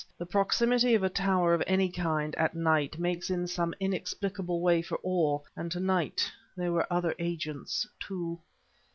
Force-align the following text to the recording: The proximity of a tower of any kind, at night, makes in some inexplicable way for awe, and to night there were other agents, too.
The 0.17 0.25
proximity 0.25 0.95
of 0.95 1.03
a 1.03 1.11
tower 1.11 1.53
of 1.53 1.61
any 1.67 1.87
kind, 1.87 2.33
at 2.33 2.55
night, 2.55 2.97
makes 2.97 3.29
in 3.29 3.45
some 3.45 3.75
inexplicable 3.79 4.59
way 4.59 4.81
for 4.81 4.99
awe, 5.03 5.37
and 5.55 5.71
to 5.71 5.79
night 5.79 6.27
there 6.57 6.71
were 6.71 6.91
other 6.91 7.13
agents, 7.19 7.87
too. 7.99 8.39